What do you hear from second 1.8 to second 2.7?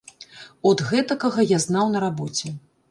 на рабоце.